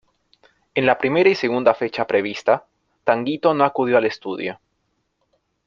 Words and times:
En 0.73 0.87
la 0.87 0.97
primera 0.97 1.29
y 1.29 1.35
segunda 1.35 1.75
fecha 1.75 2.07
prevista 2.07 2.65
Tanguito 3.03 3.53
no 3.53 3.65
acudió 3.65 3.97
al 3.99 4.05
estudio. 4.07 4.59